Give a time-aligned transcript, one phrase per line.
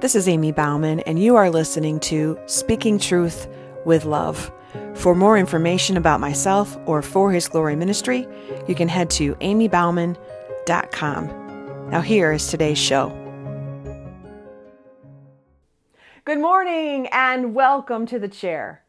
[0.00, 3.46] This is Amy Bauman, and you are listening to Speaking Truth
[3.84, 4.50] with Love.
[4.94, 8.26] For more information about myself or For His Glory Ministry,
[8.66, 11.26] you can head to amybauman.com.
[11.90, 13.10] Now, here is today's show.
[16.24, 18.82] Good morning and welcome to the chair.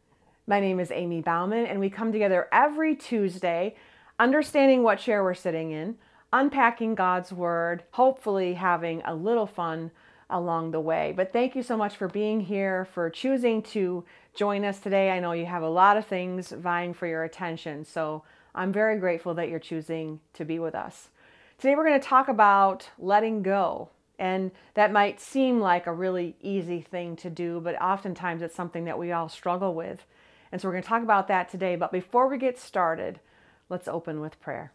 [0.46, 3.76] My name is Amy Bauman, and we come together every Tuesday,
[4.18, 5.96] understanding what chair we're sitting in,
[6.32, 9.90] unpacking God's Word, hopefully having a little fun
[10.32, 11.12] along the way.
[11.16, 15.10] But thank you so much for being here, for choosing to join us today.
[15.10, 18.98] I know you have a lot of things vying for your attention, so I'm very
[18.98, 21.10] grateful that you're choosing to be with us.
[21.58, 23.90] Today we're going to talk about letting go.
[24.18, 28.84] And that might seem like a really easy thing to do, but oftentimes it's something
[28.84, 30.04] that we all struggle with.
[30.50, 31.76] And so we're going to talk about that today.
[31.76, 33.20] But before we get started,
[33.68, 34.72] let's open with prayer.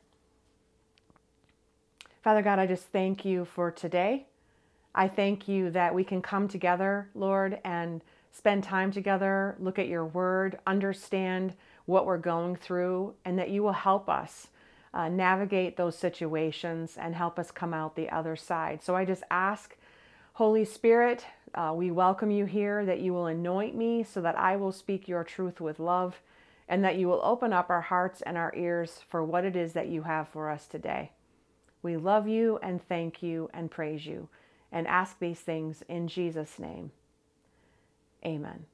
[2.22, 4.27] Father God, I just thank you for today.
[4.98, 8.02] I thank you that we can come together, Lord, and
[8.32, 11.54] spend time together, look at your word, understand
[11.86, 14.48] what we're going through, and that you will help us
[14.96, 18.82] uh, navigate those situations and help us come out the other side.
[18.82, 19.78] So I just ask,
[20.34, 24.56] Holy Spirit, uh, we welcome you here, that you will anoint me so that I
[24.56, 26.24] will speak your truth with love,
[26.68, 29.74] and that you will open up our hearts and our ears for what it is
[29.74, 31.12] that you have for us today.
[31.84, 34.28] We love you and thank you and praise you
[34.72, 36.92] and ask these things in Jesus' name.
[38.26, 38.66] Amen.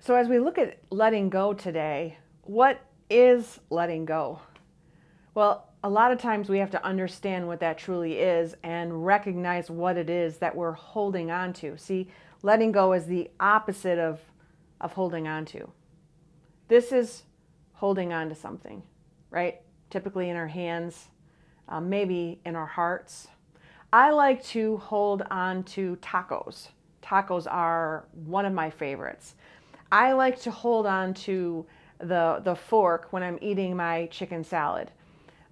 [0.00, 4.40] So, as we look at letting go today, what is letting go?
[5.34, 9.70] Well, a lot of times we have to understand what that truly is and recognize
[9.70, 11.76] what it is that we're holding on to.
[11.76, 12.08] See,
[12.42, 14.20] letting go is the opposite of,
[14.80, 15.70] of holding on to.
[16.68, 17.24] This is
[17.74, 18.82] holding on to something,
[19.30, 19.60] right?
[19.90, 21.08] Typically in our hands,
[21.68, 23.28] um, maybe in our hearts,
[23.94, 26.70] I like to hold on to tacos.
[27.00, 29.36] Tacos are one of my favorites.
[29.92, 31.64] I like to hold on to
[32.00, 34.90] the, the fork when I'm eating my chicken salad.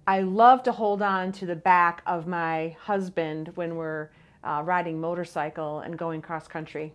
[0.05, 4.09] I love to hold on to the back of my husband when we're
[4.43, 6.91] uh, riding motorcycle and going cross country.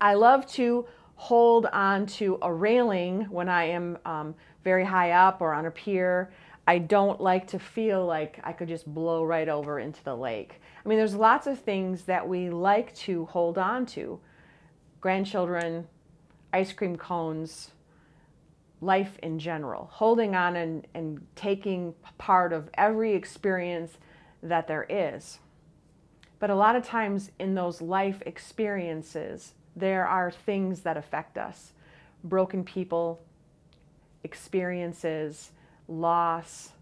[0.00, 4.34] I love to hold on to a railing when I am um,
[4.64, 6.32] very high up or on a pier.
[6.66, 10.60] I don't like to feel like I could just blow right over into the lake.
[10.84, 14.20] I mean, there's lots of things that we like to hold on to
[15.00, 15.88] grandchildren,
[16.52, 17.72] ice cream cones,
[18.80, 23.98] life in general, holding on and, and taking part of every experience
[24.42, 25.38] that there is.
[26.38, 31.72] But a lot of times in those life experiences, there are things that affect us
[32.24, 33.20] broken people,
[34.22, 35.50] experiences
[35.88, 36.72] loss,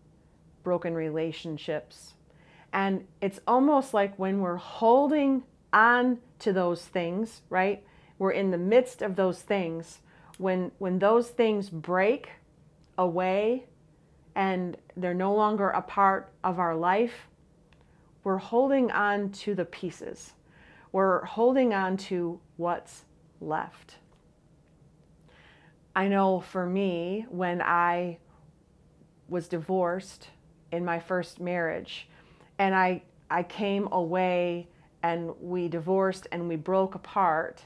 [0.62, 2.14] broken relationships.
[2.72, 7.84] And it's almost like when we're holding on to those things, right?
[8.18, 10.00] We're in the midst of those things.
[10.38, 12.30] When, when those things break
[12.96, 13.66] away
[14.34, 17.28] and they're no longer a part of our life,
[18.22, 20.32] we're holding on to the pieces.
[20.92, 23.04] We're holding on to what's
[23.40, 23.96] left.
[25.94, 28.18] I know for me, when I
[29.30, 30.28] was divorced
[30.72, 32.08] in my first marriage.
[32.58, 34.68] And I, I came away
[35.02, 37.62] and we divorced and we broke apart.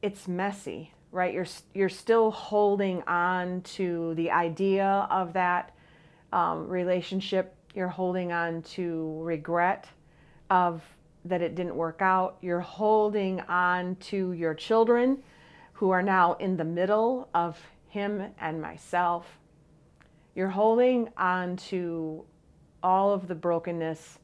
[0.00, 1.34] It's messy, right?
[1.34, 5.74] You're, you're still holding on to the idea of that
[6.32, 7.54] um, relationship.
[7.74, 9.86] You're holding on to regret
[10.50, 10.82] of
[11.24, 12.38] that it didn't work out.
[12.40, 15.22] You're holding on to your children
[15.74, 19.38] who are now in the middle of him and myself.
[20.38, 22.24] You're holding on to
[22.80, 24.20] all of the brokenness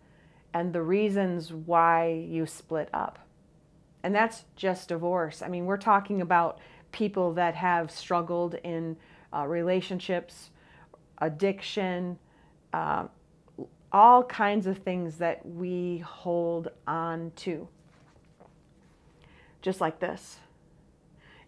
[0.53, 3.19] and the reasons why you split up.
[4.05, 5.43] And that's just divorce.
[5.43, 6.61] I mean, we're talking about
[6.93, 8.97] people that have struggled in
[9.35, 10.51] uh, relationships,
[11.19, 12.17] addiction,
[12.73, 13.09] uh,
[13.91, 17.67] all kinds of things that we hold on to.
[19.63, 20.39] Just like this.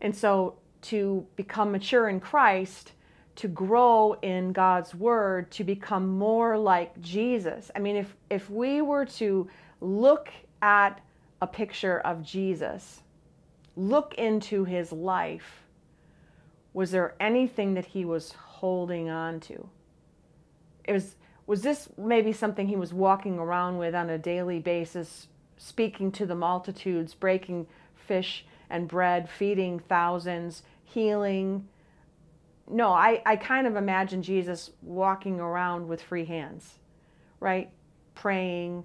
[0.00, 2.94] And so to become mature in Christ,
[3.36, 7.70] to grow in God's word to become more like Jesus.
[7.76, 9.48] I mean, if, if we were to
[9.80, 10.30] look
[10.62, 11.00] at
[11.40, 13.02] a picture of Jesus,
[13.76, 15.62] look into his life,
[16.72, 19.68] was there anything that he was holding on to?
[20.84, 21.16] It was,
[21.46, 25.28] was this maybe something he was walking around with on a daily basis,
[25.58, 31.68] speaking to the multitudes, breaking fish and bread, feeding thousands, healing?
[32.68, 36.78] No, I, I kind of imagine Jesus walking around with free hands,
[37.38, 37.70] right?
[38.14, 38.84] Praying,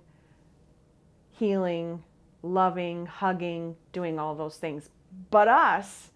[1.32, 2.04] healing,
[2.44, 4.90] loving, hugging, doing all those things.
[5.30, 6.12] But us,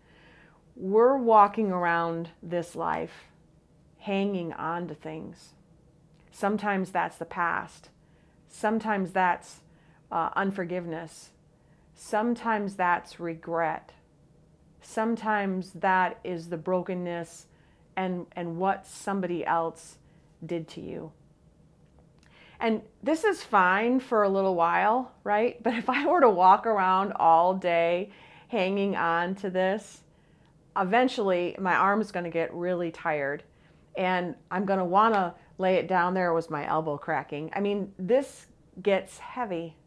[0.75, 3.25] we're walking around this life
[3.99, 5.53] hanging on to things.
[6.31, 7.89] Sometimes that's the past.
[8.47, 9.61] Sometimes that's
[10.11, 11.31] uh, unforgiveness.
[11.95, 13.93] Sometimes that's regret.
[14.81, 17.47] Sometimes that is the brokenness
[17.95, 19.97] and, and what somebody else
[20.45, 21.11] did to you.
[22.59, 25.61] And this is fine for a little while, right?
[25.63, 28.11] But if I were to walk around all day
[28.47, 30.01] hanging on to this,
[30.77, 33.43] eventually my arm is going to get really tired
[33.97, 37.49] and I'm going to want to lay it down there with my elbow cracking.
[37.53, 38.47] I mean, this
[38.81, 39.77] gets heavy.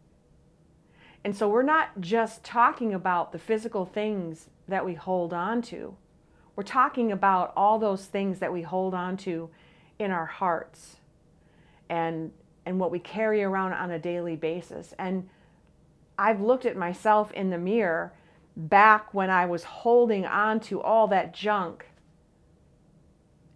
[1.25, 5.95] And so we're not just talking about the physical things that we hold on to.
[6.59, 9.49] We're talking about all those things that we hold on to
[10.01, 10.97] in our hearts
[11.89, 12.33] and
[12.67, 14.93] and what we carry around on a daily basis.
[14.99, 15.29] And
[16.19, 18.13] I've looked at myself in the mirror
[18.57, 21.87] back when I was holding on to all that junk.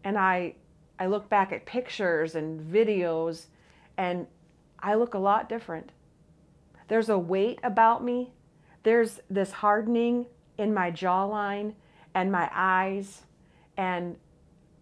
[0.05, 0.55] And I
[0.97, 3.47] I look back at pictures and videos
[3.97, 4.29] and
[4.79, 5.91] I look a lot different.
[6.87, 8.31] There's a weight about me.
[8.85, 10.27] There's this hardening
[10.57, 11.75] in my jawline
[12.15, 13.23] and my eyes
[13.77, 14.17] and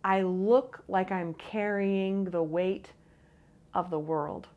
[0.02, 2.92] I look like I'm carrying the weight
[3.74, 4.48] of the world.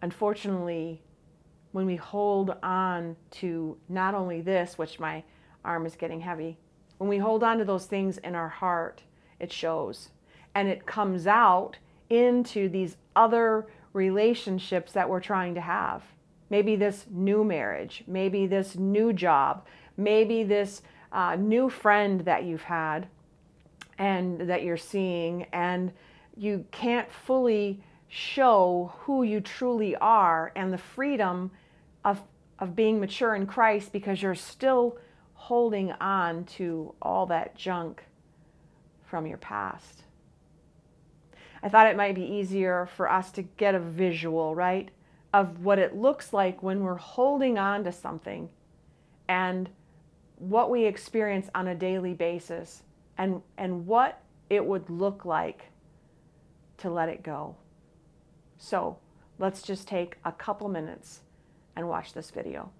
[0.00, 1.02] Unfortunately,
[1.72, 5.22] when we hold on to not only this, which my
[5.64, 6.58] arm is getting heavy,
[6.98, 9.02] when we hold on to those things in our heart,
[9.38, 10.10] it shows.
[10.54, 11.78] And it comes out
[12.10, 16.02] into these other relationships that we're trying to have.
[16.50, 19.66] Maybe this new marriage, maybe this new job,
[19.96, 23.08] maybe this uh, new friend that you've had
[23.98, 25.92] and that you're seeing, and
[26.36, 31.50] you can't fully show who you truly are and the freedom
[32.04, 32.22] of,
[32.58, 34.98] of being mature in Christ because you're still
[35.34, 38.04] holding on to all that junk
[39.04, 40.04] from your past.
[41.62, 44.90] I thought it might be easier for us to get a visual, right,
[45.32, 48.50] of what it looks like when we're holding on to something
[49.28, 49.70] and
[50.42, 52.82] what we experience on a daily basis
[53.16, 55.66] and, and what it would look like
[56.78, 57.54] to let it go.
[58.58, 58.98] So
[59.38, 61.20] let's just take a couple minutes
[61.76, 62.70] and watch this video.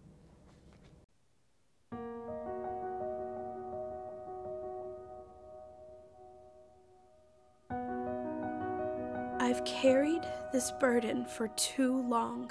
[9.38, 10.22] I've carried
[10.52, 12.50] this burden for too long.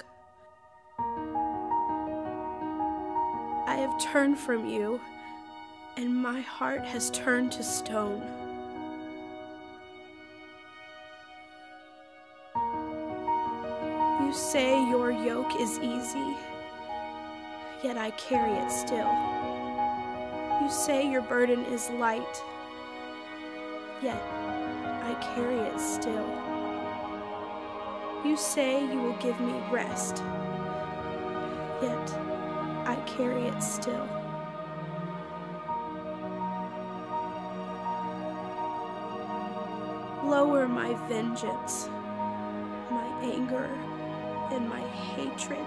[3.72, 5.00] I have turned from you,
[5.96, 8.20] and my heart has turned to stone.
[14.20, 16.36] You say your yoke is easy,
[17.82, 19.10] yet I carry it still.
[20.60, 22.42] You say your burden is light,
[24.02, 24.22] yet
[25.02, 26.28] I carry it still.
[28.22, 30.22] You say you will give me rest,
[31.82, 32.21] yet
[33.16, 34.08] carry it still.
[40.24, 41.88] Lower my vengeance,
[42.90, 43.68] my anger,
[44.50, 45.66] and my hatred,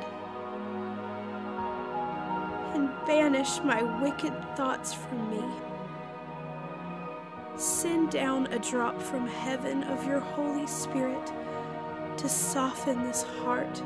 [2.74, 5.44] and banish my wicked thoughts from me.
[7.58, 11.32] Send down a drop from heaven of your Holy Spirit
[12.18, 13.82] to soften this heart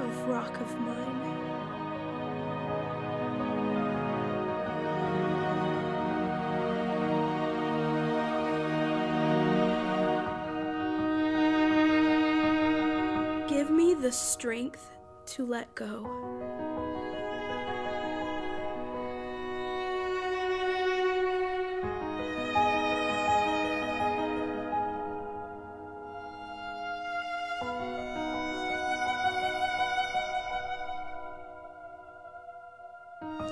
[0.00, 1.29] of rock of mine.
[13.70, 14.90] Give me the strength
[15.26, 16.02] to let go.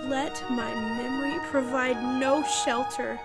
[0.02, 3.20] Let my memory provide no shelter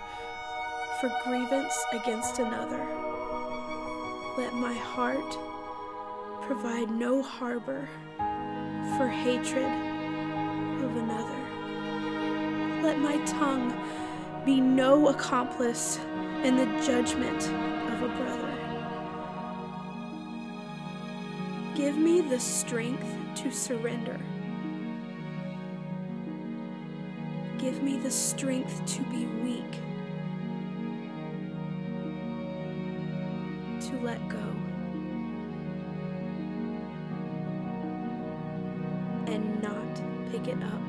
[1.02, 2.86] for grievance against another.
[4.38, 5.53] Let my heart
[6.48, 7.88] provide no harbor
[8.98, 9.64] for hatred
[10.84, 11.40] of another.
[12.84, 13.74] Let my tongue
[14.46, 16.00] be no accomplice
[16.44, 17.48] in the judgment
[17.94, 18.54] of a brother.
[21.76, 24.20] Give me the strength to surrender.
[27.58, 29.72] Give me the strength to be weak,
[33.88, 34.63] to let go.
[40.48, 40.83] It up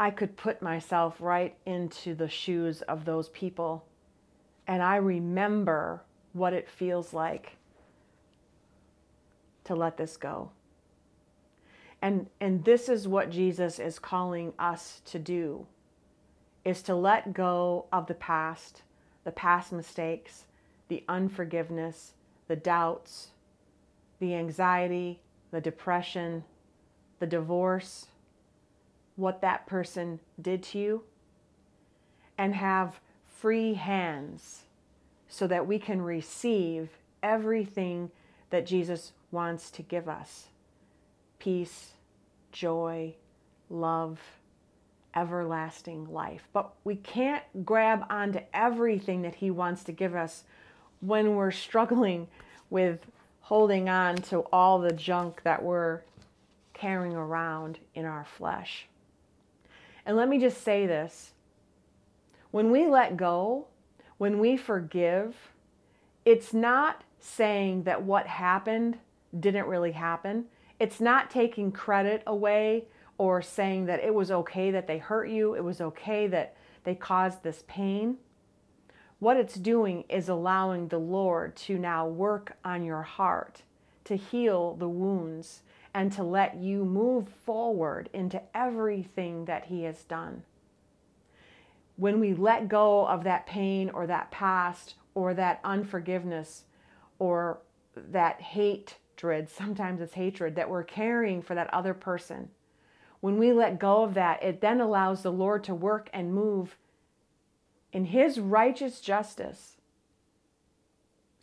[0.00, 3.84] I could put myself right into the shoes of those people.
[4.66, 6.02] And I remember
[6.32, 7.58] what it feels like
[9.64, 10.52] to let this go.
[12.00, 15.66] And, and this is what Jesus is calling us to do
[16.64, 18.80] is to let go of the past,
[19.24, 20.44] the past mistakes,
[20.88, 22.14] the unforgiveness,
[22.48, 23.32] the doubts,
[24.18, 26.42] the anxiety, the depression,
[27.18, 28.06] the divorce,
[29.20, 31.02] what that person did to you
[32.38, 34.64] and have free hands
[35.28, 36.88] so that we can receive
[37.22, 38.10] everything
[38.48, 40.48] that Jesus wants to give us
[41.38, 41.92] peace,
[42.52, 43.14] joy,
[43.68, 44.18] love,
[45.14, 46.48] everlasting life.
[46.52, 50.44] But we can't grab onto everything that He wants to give us
[51.00, 52.28] when we're struggling
[52.68, 53.06] with
[53.40, 56.00] holding on to all the junk that we're
[56.74, 58.86] carrying around in our flesh.
[60.06, 61.32] And let me just say this
[62.50, 63.66] when we let go,
[64.18, 65.36] when we forgive,
[66.24, 68.98] it's not saying that what happened
[69.38, 70.46] didn't really happen.
[70.78, 72.86] It's not taking credit away
[73.18, 76.94] or saying that it was okay that they hurt you, it was okay that they
[76.94, 78.16] caused this pain.
[79.18, 83.62] What it's doing is allowing the Lord to now work on your heart,
[84.04, 85.60] to heal the wounds,
[85.94, 90.42] and to let you move forward into everything that He has done.
[91.96, 96.64] When we let go of that pain or that past or that unforgiveness
[97.18, 97.58] or
[97.94, 102.50] that hatred, sometimes it's hatred that we're carrying for that other person,
[103.20, 106.76] when we let go of that, it then allows the Lord to work and move
[107.92, 109.76] in His righteous justice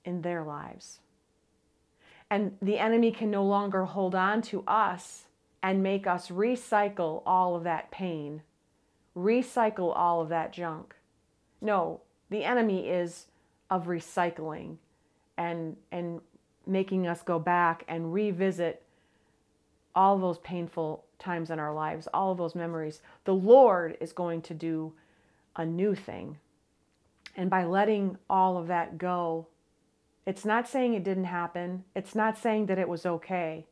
[0.04, 1.00] in their lives.
[2.30, 5.26] And the enemy can no longer hold on to us
[5.64, 8.42] and make us recycle all of that pain,
[9.16, 10.96] recycle all of that junk.
[11.62, 13.28] No, the enemy is
[13.70, 14.78] of recycling
[15.38, 16.22] and, and
[16.66, 18.84] making us go back and revisit
[19.96, 23.02] all those painful times in our lives, all of those memories.
[23.26, 24.94] The Lord is going to do
[25.56, 26.38] a new thing.
[27.36, 29.48] And by letting all of that go,
[30.28, 31.86] it's not saying it didn't happen.
[31.96, 33.66] It's not saying that it was okay.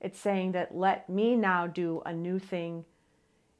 [0.00, 2.86] It's saying that let me now do a new thing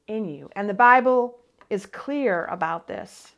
[0.07, 0.49] in you.
[0.55, 1.37] And the Bible
[1.69, 3.33] is clear about this.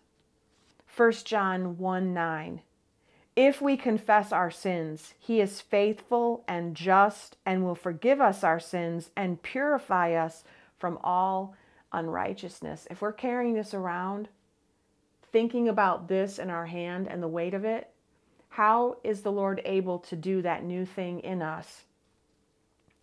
[0.96, 2.62] 1 John 1 9.
[3.36, 8.60] If we confess our sins, he is faithful and just and will forgive us our
[8.60, 10.46] sins and purify us
[10.78, 11.56] from all
[11.92, 12.88] unrighteousness.
[12.90, 14.30] If we're carrying this around,
[15.30, 17.90] thinking about this in our hand and the weight of it,
[18.56, 21.86] how is the Lord able to do that new thing in us?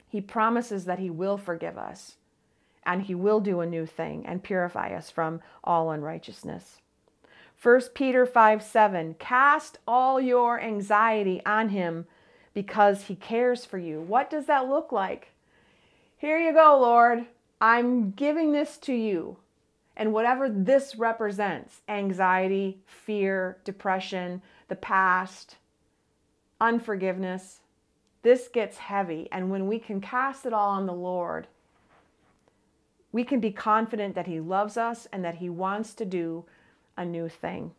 [0.06, 2.14] He promises that He will forgive us
[2.86, 6.78] and He will do a new thing and purify us from all unrighteousness.
[7.60, 12.06] 1 Peter 5 7, cast all your anxiety on Him
[12.54, 14.00] because He cares for you.
[14.00, 15.32] What does that look like?
[16.16, 17.26] Here you go, Lord.
[17.60, 19.38] I'm giving this to you.
[20.00, 25.58] And whatever this represents anxiety, fear, depression, the past,
[26.60, 27.60] unforgiveness
[28.22, 29.28] this gets heavy.
[29.32, 31.46] And when we can cast it all on the Lord,
[33.12, 36.44] we can be confident that He loves us and that He wants to do
[36.96, 37.72] a new thing.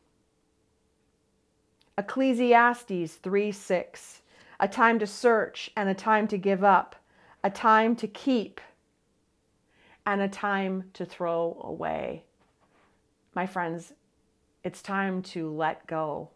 [1.98, 4.22] Ecclesiastes 3 6,
[4.60, 6.96] a time to search and a time to give up,
[7.44, 8.60] a time to keep
[10.06, 12.24] and a time to throw away.
[13.34, 13.94] My friends,
[14.64, 16.30] it's time to let go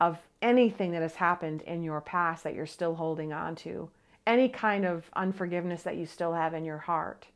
[0.00, 3.90] of anything that has happened in your past that you're still holding on to,
[4.26, 7.26] any kind of unforgiveness that you still have in your heart,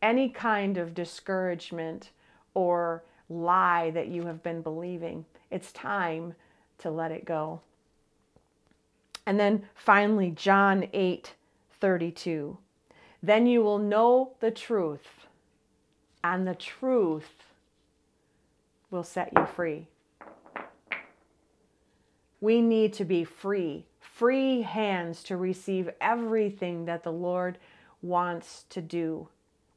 [0.00, 2.10] any kind of discouragement
[2.54, 5.24] or lie that you have been believing.
[5.50, 6.34] It's time
[6.78, 7.60] to let it go.
[9.26, 11.34] And then finally, John 8
[11.80, 12.58] 32.
[13.22, 15.26] Then you will know the truth,
[16.24, 17.44] and the truth
[18.90, 19.86] will set you free.
[22.40, 27.58] We need to be free, free hands to receive everything that the Lord
[28.00, 29.28] wants to do.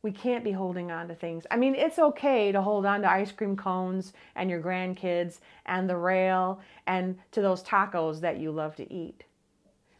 [0.02, 1.46] We can't be holding on to things.
[1.52, 5.90] I mean, it's okay to hold on to ice cream cones and your grandkids and
[5.90, 9.24] the rail and to those tacos that you love to eat.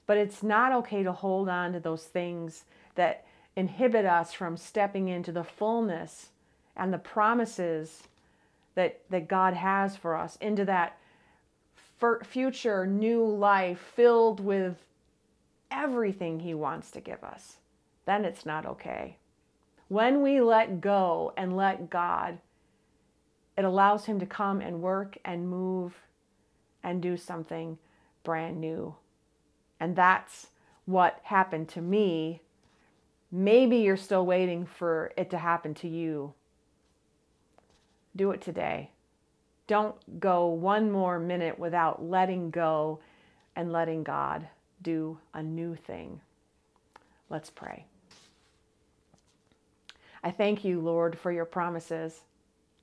[0.06, 5.08] But it's not okay to hold on to those things that inhibit us from stepping
[5.08, 6.30] into the fullness
[6.76, 8.04] and the promises
[8.76, 10.98] that, that God has for us, into that
[12.26, 14.76] future new life filled with
[15.72, 17.58] everything He wants to give us.
[18.06, 19.18] Then it's not okay.
[19.88, 22.40] When we let go and let God,
[23.58, 25.94] it allows Him to come and work and move
[26.84, 27.78] and do something
[28.24, 28.96] brand new.
[29.80, 30.48] And that's
[30.86, 32.42] what happened to me.
[33.36, 36.36] Maybe you're still waiting for it to happen to you.
[38.16, 38.92] Do it today.
[39.66, 43.00] Don't go one more minute without letting go
[43.56, 44.48] and letting God
[44.84, 46.22] do a new thing.
[47.32, 47.88] Let's pray.
[50.24, 52.22] I thank you, Lord, for your promises.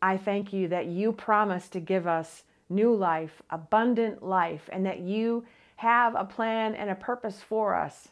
[0.02, 4.98] I thank you that you promise to give us new life, abundant life, and that
[4.98, 5.44] you
[5.76, 8.08] have a plan and a purpose for us.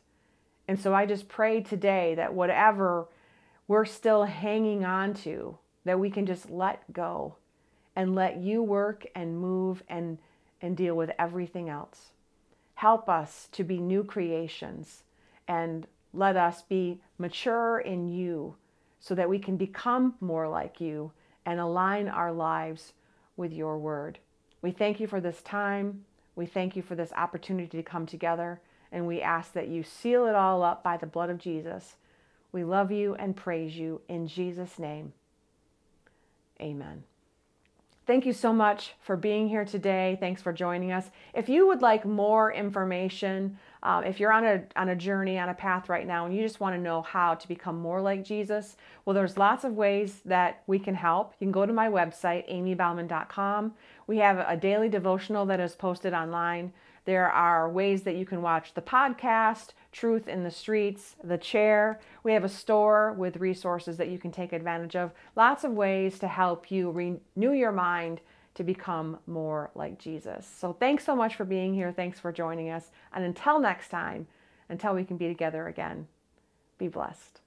[0.69, 3.09] And so I just pray today that whatever
[3.67, 7.37] we're still hanging on to, that we can just let go
[7.97, 10.19] and let you work and move and,
[10.61, 12.11] and deal with everything else.
[12.75, 15.03] Help us to be new creations
[15.49, 18.55] and let us be mature in you
[19.01, 21.11] so that we can become more like you
[21.47, 22.93] and align our lives
[23.37, 24.19] with your word.
[24.61, 26.05] We thank you for this time.
[26.37, 28.61] We thank you for this opportunity to come together,
[28.93, 31.97] and we ask that you seal it all up by the blood of Jesus.
[32.53, 35.13] We love you and praise you in Jesus' name.
[36.61, 37.05] Amen.
[38.09, 40.17] Thank you so much for being here today.
[40.19, 41.11] Thanks for joining us.
[41.35, 45.51] If you would like more information, um, if you're on a, on a journey, on
[45.51, 48.25] a path right now, and you just want to know how to become more like
[48.25, 51.35] Jesus, well, there's lots of ways that we can help.
[51.39, 53.75] You can go to my website, amybauman.com.
[54.07, 56.73] We have a daily devotional that is posted online.
[57.09, 62.01] There are ways that you can watch the podcast, Truth in the Streets, The Chair.
[62.23, 65.13] We have a store with resources that you can take advantage of.
[65.35, 68.21] Lots of ways to help you renew your mind
[68.57, 70.47] to become more like Jesus.
[70.59, 71.93] So thanks so much for being here.
[71.93, 72.91] Thanks for joining us.
[73.15, 74.27] And until next time,
[74.69, 76.09] until we can be together again,
[76.77, 77.41] be blessed.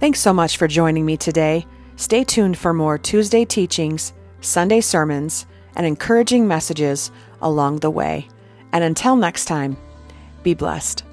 [0.00, 1.66] Thanks so much for joining me today.
[1.96, 5.44] Stay tuned for more Tuesday teachings, Sunday sermons,
[5.76, 8.28] and encouraging messages along the way.
[8.72, 9.76] And until next time,
[10.42, 11.04] be blessed.